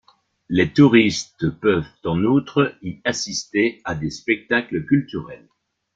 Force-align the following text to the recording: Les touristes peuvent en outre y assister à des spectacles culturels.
Les 0.49 0.73
touristes 0.73 1.51
peuvent 1.59 1.85
en 2.05 2.23
outre 2.23 2.73
y 2.81 2.99
assister 3.05 3.81
à 3.85 3.93
des 3.93 4.09
spectacles 4.09 4.83
culturels. 4.83 5.47